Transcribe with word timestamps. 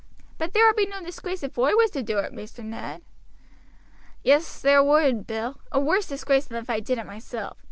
"But 0.39 0.53
there 0.53 0.65
would 0.65 0.75
be 0.75 0.87
no 0.87 0.99
disgrace 0.99 1.43
if 1.43 1.59
oi 1.59 1.75
was 1.75 1.91
to 1.91 2.01
do 2.01 2.17
it, 2.17 2.33
Maister 2.33 2.63
Ned." 2.63 3.03
"Yes, 4.23 4.59
there 4.59 4.83
would, 4.83 5.27
Bill 5.27 5.59
a 5.71 5.79
worse 5.79 6.07
disgrace 6.07 6.45
than 6.45 6.57
if 6.57 6.71
I 6.71 6.79
did 6.79 6.97
it 6.97 7.05
myself. 7.05 7.55